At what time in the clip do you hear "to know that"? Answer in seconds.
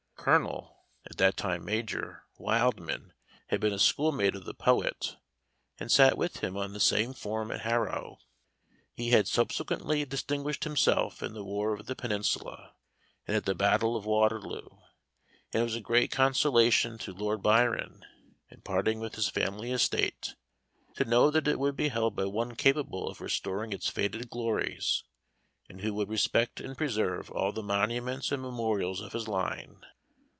20.97-21.47